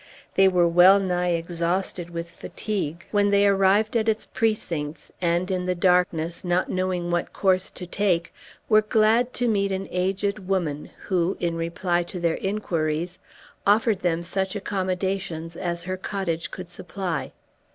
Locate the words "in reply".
11.39-12.01